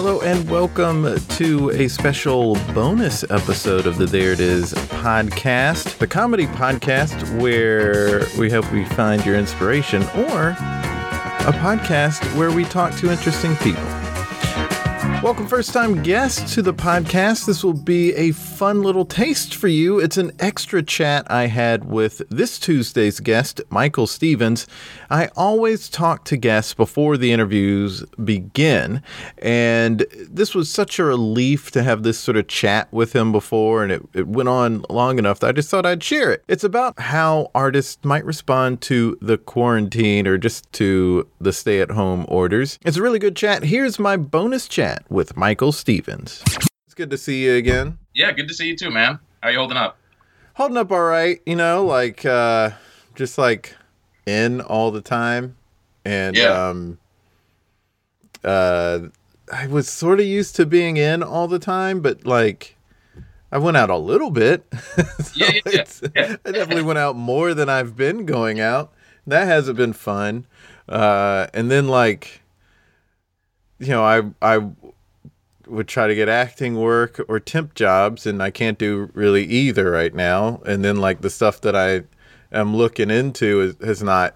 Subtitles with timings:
[0.00, 6.06] Hello and welcome to a special bonus episode of the There It Is podcast, the
[6.06, 12.94] comedy podcast where we hope we find your inspiration, or a podcast where we talk
[12.98, 13.87] to interesting people.
[15.20, 17.46] Welcome, first time guests to the podcast.
[17.46, 19.98] This will be a fun little taste for you.
[19.98, 24.68] It's an extra chat I had with this Tuesday's guest, Michael Stevens.
[25.10, 29.02] I always talk to guests before the interviews begin,
[29.38, 33.82] and this was such a relief to have this sort of chat with him before,
[33.82, 36.44] and it, it went on long enough that I just thought I'd share it.
[36.46, 41.90] It's about how artists might respond to the quarantine or just to the stay at
[41.90, 42.78] home orders.
[42.84, 43.64] It's a really good chat.
[43.64, 46.42] Here's my bonus chat with Michael Stevens.
[46.86, 47.98] It's good to see you again.
[48.14, 49.18] Yeah, good to see you too, man.
[49.42, 49.96] How you holding up?
[50.54, 52.70] Holding up all right, you know, like uh
[53.14, 53.76] just like
[54.26, 55.56] in all the time.
[56.04, 56.68] And Yeah.
[56.68, 56.98] um
[58.44, 59.00] uh
[59.52, 62.76] I was sort of used to being in all the time, but like
[63.50, 64.64] I went out a little bit.
[65.22, 65.72] So Yeah, yeah, yeah.
[65.80, 66.36] it's- Yeah.
[66.44, 68.92] I definitely went out more than I've been going out.
[69.26, 70.46] That hasn't been fun.
[70.88, 72.42] Uh and then like
[73.78, 74.68] you know, I I
[75.68, 79.90] would try to get acting work or temp jobs and I can't do really either
[79.90, 80.60] right now.
[80.66, 82.02] And then like the stuff that I
[82.56, 84.34] am looking into is, has not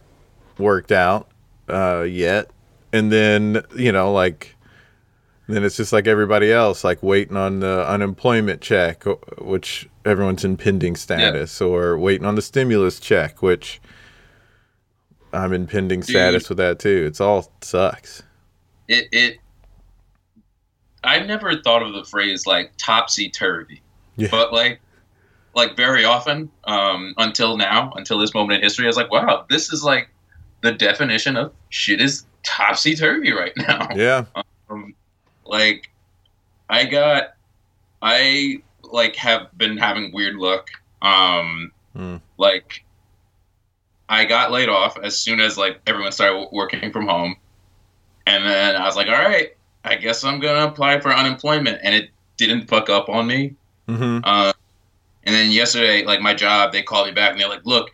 [0.59, 1.29] worked out
[1.69, 2.51] uh yet.
[2.93, 4.57] And then, you know, like
[5.49, 9.05] then it's just like everybody else, like waiting on the unemployment check,
[9.39, 13.81] which everyone's in pending status, or waiting on the stimulus check, which
[15.33, 17.05] I'm in pending status with that too.
[17.07, 18.23] It's all sucks.
[18.89, 19.39] It it.
[21.05, 23.83] I never thought of the phrase like topsy turvy,
[24.17, 24.29] Yeah.
[24.31, 24.81] but like,
[25.55, 29.45] like very often, um, until now, until this moment in history, I was like, wow,
[29.51, 30.09] this is like
[30.63, 33.89] the definition of shit is topsy turvy right now.
[33.95, 34.25] Yeah.
[34.71, 34.95] Um,
[35.45, 35.91] like,
[36.71, 37.35] I got,
[38.01, 40.69] I like have been having weird luck.
[41.03, 42.17] Um, Hmm.
[42.39, 42.85] like,
[44.09, 47.37] I got laid off as soon as like everyone started working from home,
[48.27, 49.51] and then I was like, all right,
[49.85, 53.55] I guess I'm gonna apply for unemployment, and it didn't fuck up on me.
[53.89, 54.21] Mm-hmm.
[54.25, 54.53] Uh,
[55.25, 57.91] and then yesterday, like my job, they called me back and they're like, "Look,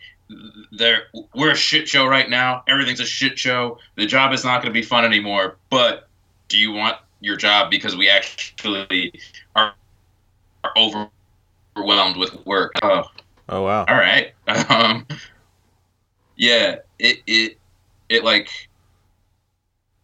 [0.71, 1.03] they're
[1.35, 2.63] we're a shit show right now.
[2.67, 3.79] Everything's a shit show.
[3.95, 5.57] The job is not going to be fun anymore.
[5.69, 6.07] But
[6.47, 9.13] do you want your job because we actually
[9.55, 9.73] are,
[10.63, 13.03] are overwhelmed with work?" Oh,
[13.49, 13.85] Oh wow.
[13.87, 14.33] all right.
[14.69, 15.05] Um,
[16.35, 17.57] yeah, it it
[18.07, 18.68] it like,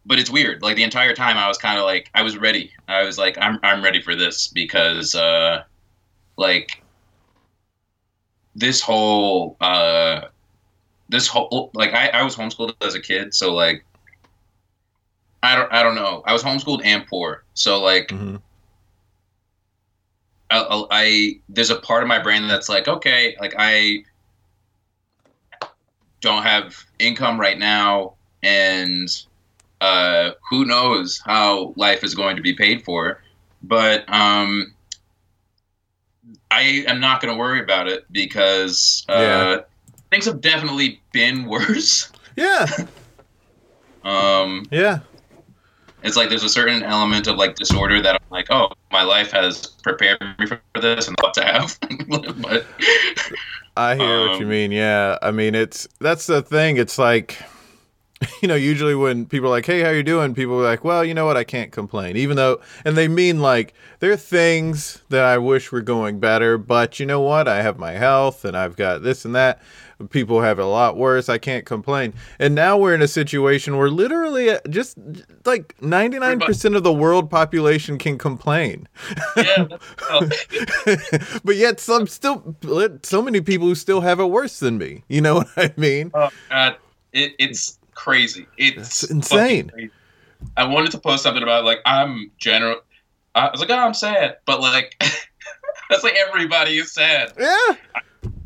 [0.06, 0.62] but it's weird.
[0.62, 2.72] Like the entire time, I was kind of like, I was ready.
[2.88, 5.64] I was like, I'm I'm ready for this because, uh,
[6.38, 6.84] like,
[8.56, 10.22] this whole uh,
[11.10, 13.86] this whole like I I was homeschooled as a kid, so like.
[15.44, 16.24] I don't, I don't know.
[16.26, 18.38] I was homeschooled and poor, so like hmm
[20.50, 24.04] I, I, I there's a part of my brain that's like okay like i
[26.22, 29.10] don't have income right now and
[29.82, 33.22] uh who knows how life is going to be paid for
[33.62, 34.74] but um
[36.52, 39.66] i am not going to worry about it because uh Yeah.
[40.12, 42.68] things have definitely been worse Yeah.
[44.04, 45.02] um Yeah.
[46.04, 49.32] it's like there's a certain element of like disorder that I'm like, oh, my life
[49.32, 51.78] has prepared me for this and what to have.
[52.42, 52.68] but
[53.78, 54.72] I hear what you Um, mean.
[54.72, 55.18] Yeah.
[55.22, 56.78] I mean, it's that's the thing.
[56.78, 57.38] It's like,
[58.42, 61.04] you know, usually when people are like, "Hey, how you doing?" People are like, "Well,
[61.04, 61.38] you know what?
[61.38, 65.72] I can't complain." Even though, and they mean like there are things that I wish
[65.72, 67.48] were going better, but you know what?
[67.48, 69.62] I have my health and I've got this and that.
[70.10, 71.30] People have it a lot worse.
[71.30, 72.14] I can't complain.
[72.38, 74.98] And now we're in a situation where literally uh, just
[75.46, 78.90] like 99% of the world population can complain.
[79.38, 79.68] yeah,
[80.10, 82.58] that's, but yet some still
[83.04, 85.04] so many people who still have it worse than me.
[85.08, 86.12] You know what I mean?
[86.14, 86.76] oh, God,
[87.14, 88.46] it, it's crazy.
[88.58, 89.70] It's That's insane.
[89.70, 89.90] crazy.
[90.56, 92.82] I wanted to post something about like I'm general.
[93.34, 94.96] I was like, oh, I'm sad, but like
[95.90, 97.34] that's like everybody is sad.
[97.40, 97.76] Yeah.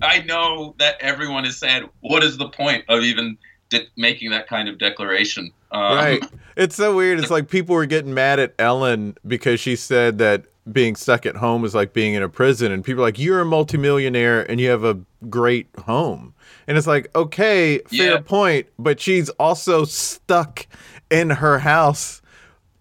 [0.01, 1.83] I know that everyone is sad.
[2.01, 3.37] What is the point of even
[3.69, 5.51] de- making that kind of declaration?
[5.71, 6.23] Um, Right.
[6.55, 7.19] It's so weird.
[7.19, 11.35] It's like people were getting mad at Ellen because she said that being stuck at
[11.37, 14.59] home is like being in a prison and people are like you're a multimillionaire and
[14.59, 14.99] you have a
[15.30, 16.33] great home.
[16.68, 18.19] And it's like, okay, fair Yeah.
[18.21, 20.68] point, but she's also stuck
[21.10, 22.21] in her house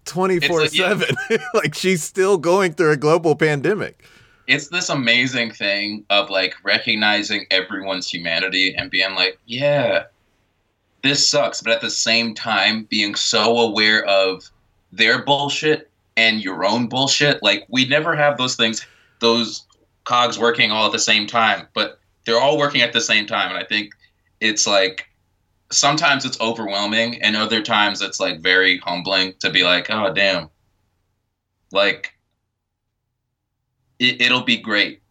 [0.05, 1.39] 24/7.
[1.53, 4.03] like she's still going through a global pandemic.
[4.47, 10.05] it's this amazing thing of like recognizing everyone's humanity and being like, yeah,
[11.03, 14.49] this sucks, but at the same time being so aware of
[14.91, 17.41] their bullshit and your own bullshit.
[17.43, 18.83] Like we never have those things,
[19.19, 19.65] those
[20.05, 23.49] cogs working all at the same time, but they're all working at the same time.
[23.49, 23.91] And I think
[24.39, 25.05] it's like
[25.71, 30.49] sometimes it's overwhelming, and other times it's like very humbling to be like, oh damn,
[31.71, 32.13] like
[33.99, 35.01] it, it'll be great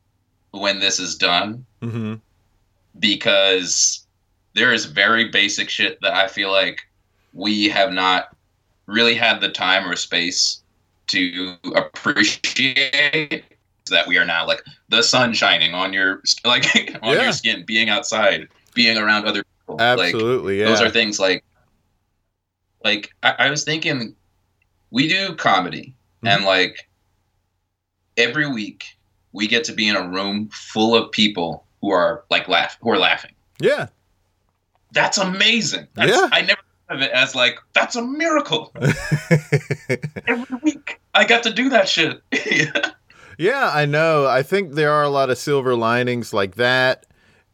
[0.50, 2.14] when this is done Mm-hmm.
[2.98, 4.04] because
[4.54, 6.80] there is very basic shit that I feel like
[7.32, 8.34] we have not
[8.86, 10.62] really had the time or space
[11.08, 13.44] to appreciate
[13.90, 16.64] that we are now like the sun shining on your like
[17.02, 17.22] on Yeah.
[17.24, 20.60] your skin being outside being around other people like Absolutely.
[20.60, 20.66] yeah.
[20.66, 21.44] those are things like
[22.84, 24.14] like I, I was thinking
[24.90, 26.28] we do comedy Mhm.
[26.30, 26.88] and like
[28.16, 28.84] every week
[29.32, 32.90] we get to be in a room full of people who are like laugh who
[32.90, 33.86] are laughing yeah.
[34.92, 36.28] that's amazing that's, Yeah.
[36.32, 38.72] i never thought of it as like that's a miracle
[40.26, 42.90] every week i got to do that shit Yeah,
[43.72, 44.26] I know.
[44.26, 47.06] I think there are a lot of silver linings like that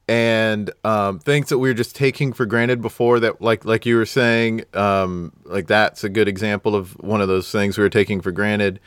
[0.09, 3.97] and um, things that we were just taking for granted before that like like you
[3.97, 7.91] were saying um, like that's a good example of one of those things we were
[7.91, 8.81] taking for granted.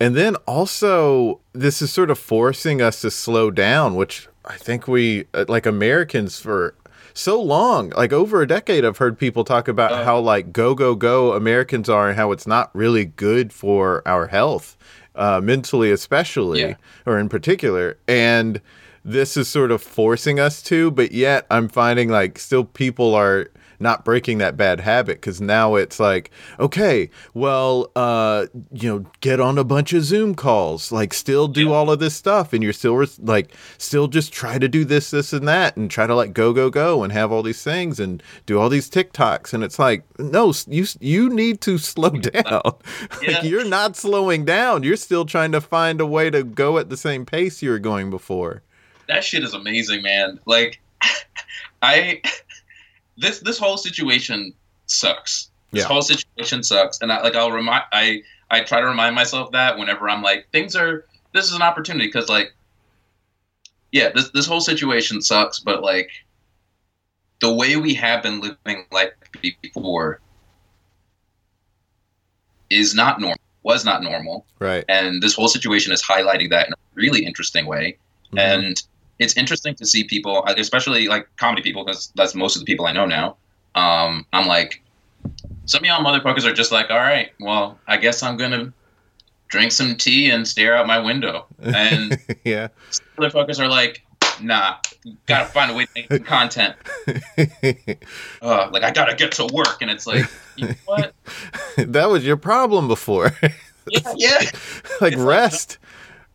[0.00, 4.88] And then also this is sort of forcing us to slow down, which I think
[4.88, 6.74] we uh, like Americans for
[7.14, 10.04] so long, like over a decade I've heard people talk about Uh.
[10.04, 14.28] how like go go go Americans are and how it's not really good for our
[14.28, 14.76] health
[15.14, 16.74] uh, mentally especially Yeah.
[17.06, 18.60] or in particular and
[19.04, 23.48] this is sort of forcing us to but yet i'm finding like still people are
[23.82, 26.30] not breaking that bad habit because now it's like
[26.60, 31.66] okay well uh you know get on a bunch of zoom calls like still do
[31.66, 31.72] Yeah.
[31.72, 35.10] all of this stuff and you're still res- like still just try to do this
[35.10, 37.98] this and that and try to like go go go and have all these things
[38.00, 42.62] and do all these tiktoks and it's like no you you need to slow down
[43.20, 43.32] Yeah.
[43.32, 46.88] like you're not slowing down you're still trying to find a way to go at
[46.88, 48.62] the same pace you were going before
[49.08, 50.80] that shit is amazing man like
[51.82, 52.20] i
[53.22, 54.52] this this whole situation
[54.86, 55.50] sucks.
[55.70, 55.88] This Yeah.
[55.88, 56.98] whole situation sucks.
[57.00, 58.20] And i like i'll remind i
[58.50, 62.06] i try to remind myself that whenever i'm like things are this is an opportunity.
[62.06, 62.52] Because like
[63.92, 66.10] yeah this this whole situation sucks but like
[67.40, 69.10] the way we have been living life
[69.62, 70.20] before
[72.70, 74.44] is not normal was not normal.
[74.58, 74.84] Right.
[74.88, 77.96] And this whole situation is highlighting that in a really interesting way.
[78.32, 78.38] Mhm.
[78.40, 78.82] and
[79.22, 82.86] it's interesting to see people especially like comedy people because that's most of the people
[82.86, 83.36] i know now.
[83.74, 84.82] Um, i'm like
[85.64, 88.72] some of y'all motherfuckers are just like all right well i guess i'm gonna
[89.52, 91.44] drink some tea and stare out my window.
[91.60, 92.68] And yeah.
[93.18, 94.02] motherfuckers are like
[94.40, 94.76] nah
[95.26, 96.74] gotta find a way to make content.
[98.42, 99.82] Uh, like i gotta get to work.
[99.82, 100.24] And it's like
[100.56, 101.14] you know what?
[101.76, 103.36] That was your problem before.
[103.88, 104.38] Yeah yeah.
[105.00, 105.78] Like It's like,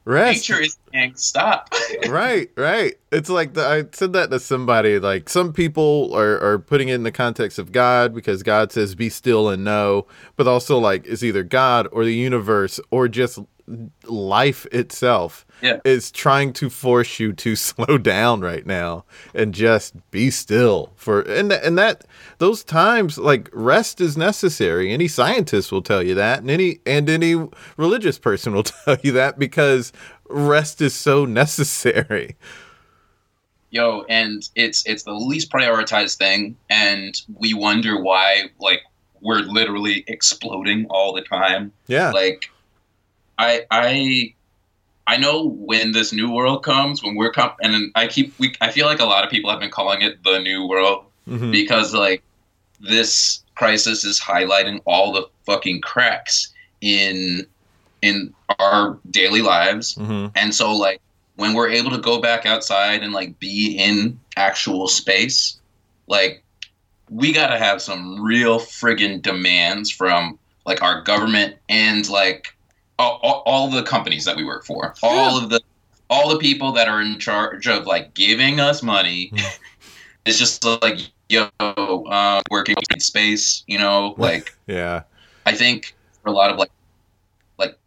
[0.07, 0.49] rest.
[0.49, 1.73] Nature is saying stop.
[2.09, 2.95] Right right.
[3.11, 6.95] It's like the, i said that to somebody like some people are, are putting it
[6.95, 10.05] in the context of god because god says be still and know
[10.35, 13.39] but also like is either god or the universe or just
[14.05, 15.79] life itself Yeah.
[15.83, 21.21] is trying to force you to slow down right now and just be still for
[21.21, 22.05] and and that
[22.37, 24.91] those times like rest is necessary.
[24.93, 27.35] Any scientist will tell you that and any and any
[27.75, 29.91] religious person will tell you that because
[30.29, 32.37] rest is so necessary.
[33.69, 38.79] Yo and it's it's the least prioritized thing and we wonder why like
[39.21, 41.73] we're literally exploding all the time.
[41.87, 42.11] Yeah.
[42.11, 42.49] Like
[43.37, 44.33] i i
[45.07, 48.71] i know when this new world comes when we're com- and i keep we i
[48.71, 51.51] feel like a lot of people have been calling it the new world Mhm.
[51.51, 52.23] because like
[52.79, 57.45] this crisis is highlighting all the fucking cracks in
[58.01, 60.31] in our daily lives Mhm.
[60.35, 61.01] and so like
[61.35, 65.59] when we're able to go back outside and like be in actual space,
[66.07, 66.43] like
[67.11, 72.55] we got to have some real friggin' demands from like our government and like
[72.99, 75.61] all, all, all the companies that we work for, all of the
[76.09, 79.31] all the people that are in charge of like giving us money.
[80.25, 80.99] it's just like
[81.29, 85.03] yo, uh, working in space, you know, like yeah.
[85.45, 86.71] I think for a lot of like
[87.57, 87.77] like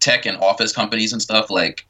[0.00, 1.86] tech and office companies and stuff, like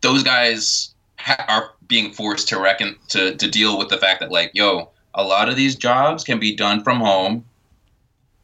[0.00, 4.30] those guys ha- are being forced to reckon to to deal with the fact that
[4.30, 7.44] like, yo, a lot of these jobs can be done from home,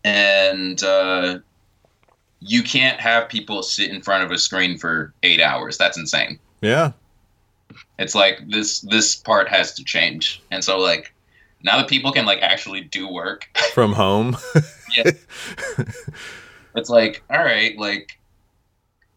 [0.04, 1.38] and uh,
[2.40, 5.76] you can't have people sit in front of a screen for eight hours.
[5.78, 6.38] That's insane.
[6.60, 6.92] yeah
[7.98, 11.12] It's like this this part has to change, and so like
[11.62, 14.36] now that people can like actually do work from home
[14.96, 15.18] like
[16.76, 18.18] it's like all right like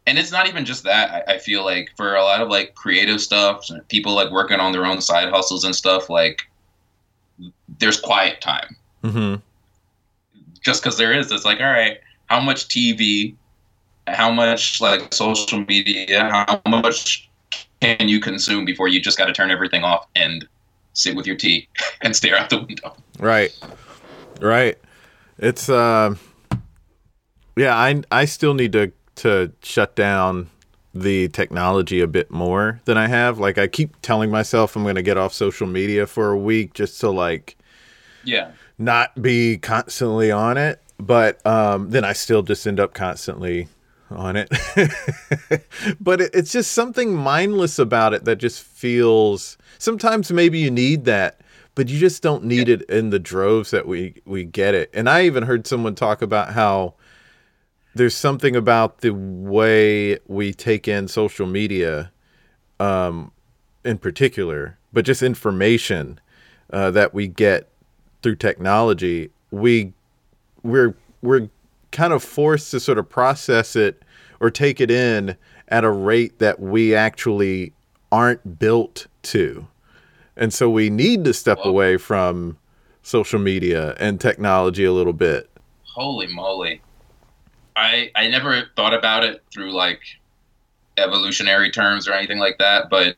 [0.07, 2.73] and it's not even just that I, I feel like for a lot of like
[2.73, 6.41] creative stuff people like working on their own side hustles and stuff like
[7.79, 9.35] there's quiet time Mm-hmm.
[10.61, 11.99] just because there is it's like all right
[12.31, 13.35] how much tv
[14.07, 17.29] how much like social media how much
[17.81, 20.47] can you consume before you just got to turn everything off and
[20.93, 21.67] sit with your tea
[22.01, 23.55] and stare out the window Right.
[24.41, 24.77] Right.
[25.37, 26.15] It's uh
[27.55, 30.49] yeah, I I still need to to shut down
[30.93, 33.37] the technology a bit more than I have.
[33.37, 36.73] Like I keep telling myself I'm going to get off social media for a week
[36.73, 37.55] just to like
[38.23, 43.67] yeah not be constantly on it, but um then I still just end up constantly
[44.09, 44.49] on it.
[45.99, 51.05] but it, it's just something mindless about it that just feels sometimes maybe you need
[51.05, 51.39] that
[51.75, 54.89] but you just don't need it in the droves that we we get it.
[54.93, 56.95] And I even heard someone talk about how
[57.95, 62.11] there's something about the way we take in social media
[62.79, 63.31] um
[63.83, 66.19] in particular, but just information
[66.71, 67.67] uh, that we get
[68.21, 69.93] through technology, we
[70.63, 71.49] we're we're
[71.91, 74.01] kind of forced to sort of process it
[74.39, 75.35] or take it in
[75.67, 77.73] at a rate that we actually
[78.11, 79.67] aren't built to.
[80.35, 81.69] And so we need to step Whoa.
[81.69, 82.57] away from
[83.03, 85.49] social media and technology a little bit.
[85.83, 86.79] holy moly
[87.75, 89.99] i i never thought about it through like
[90.97, 93.15] evolutionary terms or anything like that but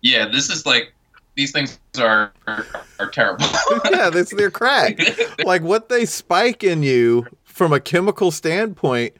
[0.00, 0.92] yeah this is like
[1.36, 2.66] these things are are,
[2.98, 3.44] are terrible
[3.90, 4.98] yeah, this they're crack.
[5.44, 9.16] like what they spike in you from a chemical standpoint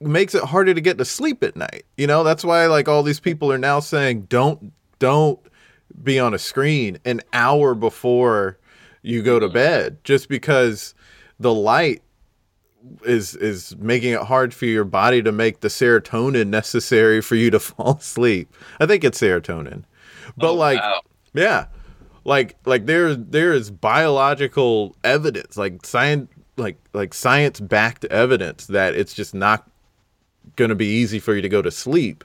[0.00, 1.84] makes it harder to get to sleep at night.
[1.96, 5.38] You know, that's why like all these people are now saying don't don't
[6.02, 8.58] be on a screen an hour before
[9.02, 10.94] you go to bed just because
[11.38, 12.02] the light
[13.04, 17.50] is is making it hard for your body to make the serotonin necessary for you
[17.50, 18.54] to fall asleep.
[18.78, 19.84] I think it's serotonin.
[20.36, 21.00] But Oh, like wow.
[21.34, 21.66] Yeah.
[22.24, 28.94] Like like there there is biological evidence, like science like like science backed evidence that
[28.94, 29.68] it's just not
[30.56, 32.24] going to be easy for you to go to sleep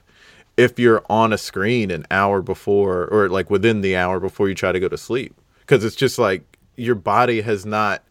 [0.56, 4.54] if you're on a screen an hour before or like within the hour before you
[4.54, 8.02] try to go to sleep because it's just like your body has not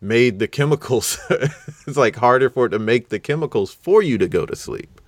[0.00, 4.28] made the chemicals it's like harder for it to make the chemicals for you to
[4.28, 5.00] go to sleep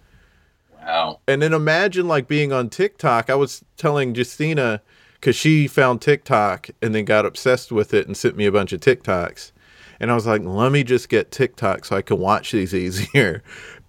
[0.81, 3.29] wow and then imagine like being on TikTok.
[3.31, 4.81] I was telling Justina
[5.27, 8.73] because she found TikTok and then got obsessed with it and sent me a bunch
[8.73, 9.51] of TikToks.
[9.99, 13.43] And I was like, let me just get TikTok so I can watch these easier.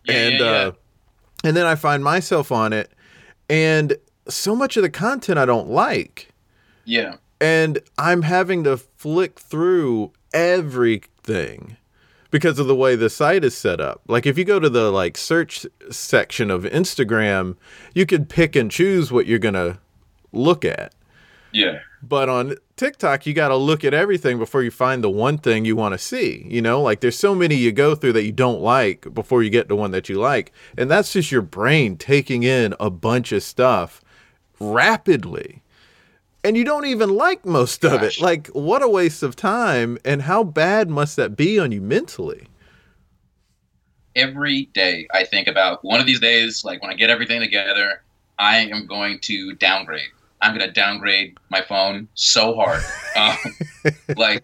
[0.06, 0.68] Yeah, and yeah, yeah.
[0.68, 0.72] uh
[1.44, 2.92] and then I find myself on it
[3.50, 6.30] and so much of the content I don't like
[6.86, 11.78] yeah and I'm having to flick through everything
[12.32, 14.02] because of the way the site is set up.
[14.08, 17.58] Like if you go to the like search section of Instagram,
[17.94, 19.78] you can pick and choose what you're going to
[20.32, 20.94] look at.
[21.52, 25.38] Yeah But on TikTok, you got to look at everything before you find the one
[25.40, 26.46] thing you want to see.
[26.48, 29.50] You know, like there's so many you go through that you don't like before you
[29.50, 30.52] get to one that you like.
[30.78, 34.02] And that's just your brain taking in a bunch of stuff
[34.60, 35.64] rapidly.
[36.44, 38.22] And you don't even like most of it.
[38.22, 39.98] Like, what a waste of time.
[40.06, 42.48] And how bad must that be on you mentally?
[44.18, 48.02] every day I think about one of these days, like when I get everything together,
[48.38, 50.10] I am going to downgrade.
[50.42, 52.82] I'm going to downgrade my phone so hard.
[53.16, 53.38] um,
[54.16, 54.44] like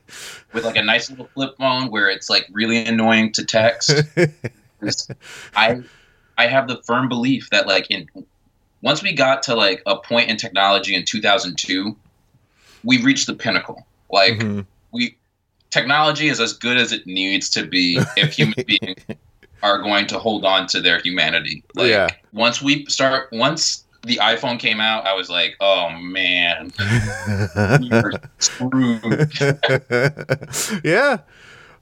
[0.53, 3.91] with like a nice little flip phone where it's like really annoying to text.
[5.55, 5.81] I
[6.38, 8.07] I have the firm belief that like in
[8.81, 11.95] once we got to like a point in technology in 2002,
[12.83, 13.88] we reached the pinnacle.
[14.12, 14.65] Like Mhm.
[14.91, 15.17] we
[15.71, 19.05] technology is as good as it needs to be if human beings
[19.63, 21.63] are going to hold on to their humanity.
[21.75, 22.09] Like Yeah.
[22.31, 26.72] once we start once the iPhone came out, I was like, oh man,
[28.38, 29.31] screwed.
[30.83, 31.19] yeah.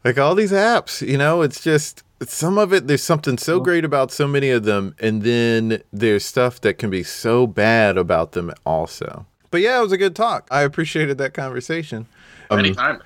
[0.04, 3.84] Like all these apps, you know, it's just some of it there's something so great
[3.84, 8.34] about so many of them and then there's stuff that can be so bad about
[8.34, 9.26] them also.
[9.50, 10.48] But yeah, it was a good talk.
[10.50, 12.08] I appreciated that conversation.
[12.50, 13.02] Um, Anytime.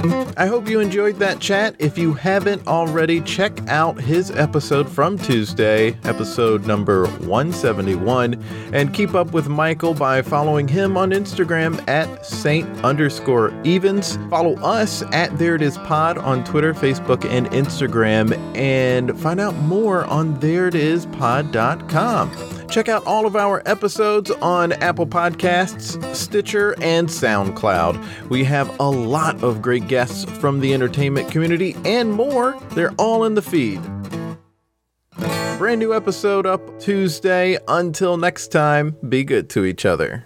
[0.00, 1.74] I hope you enjoyed that chat.
[1.80, 8.40] If you haven't already, check out his episode from Tuesday, episode number 171,
[8.72, 14.16] and keep up with Michael by following him on Instagram at Saint underscore evens.
[14.30, 19.56] Follow us at There It Is Pod on Twitter, Facebook, and Instagram, and find out
[19.56, 22.57] more on thereitispod.com.
[22.70, 28.28] Check out all of our episodes on Apple Podcasts, Stitcher, and SoundCloud.
[28.28, 32.58] We have a lot of great guests from the entertainment community and more.
[32.70, 33.80] They're all in the feed.
[35.58, 37.58] Brand new episode up Tuesday.
[37.66, 40.24] Until next time, be good to each other.